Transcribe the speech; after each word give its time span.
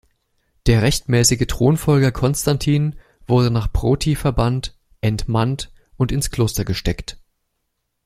Der 0.65 0.81
rechtmäßige 0.81 1.45
Thronfolger 1.47 2.11
Konstantin 2.11 2.95
wurde 3.27 3.51
nach 3.51 3.71
Proti 3.71 4.15
verbannt, 4.15 4.75
entmannt 4.99 5.71
und 5.95 6.11
ins 6.11 6.31
Kloster 6.31 6.65
gesteckt. 6.65 7.19